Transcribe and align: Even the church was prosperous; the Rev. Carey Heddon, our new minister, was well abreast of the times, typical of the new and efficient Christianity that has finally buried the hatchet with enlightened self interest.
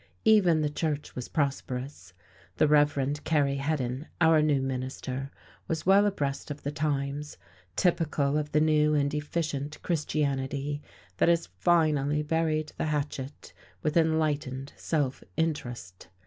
Even 0.25 0.61
the 0.61 0.69
church 0.71 1.13
was 1.15 1.29
prosperous; 1.29 2.13
the 2.57 2.67
Rev. 2.67 3.23
Carey 3.23 3.57
Heddon, 3.57 4.07
our 4.19 4.41
new 4.41 4.59
minister, 4.59 5.29
was 5.67 5.85
well 5.85 6.07
abreast 6.07 6.49
of 6.49 6.63
the 6.63 6.71
times, 6.71 7.37
typical 7.75 8.35
of 8.35 8.51
the 8.51 8.61
new 8.61 8.95
and 8.95 9.13
efficient 9.13 9.79
Christianity 9.83 10.81
that 11.17 11.29
has 11.29 11.49
finally 11.59 12.23
buried 12.23 12.73
the 12.79 12.85
hatchet 12.87 13.53
with 13.83 13.95
enlightened 13.95 14.73
self 14.75 15.23
interest. 15.37 16.07